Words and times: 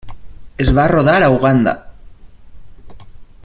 Es 0.65 0.71
va 0.79 0.85
rodar 0.91 1.19
a 1.25 1.29
Uganda. 1.35 1.75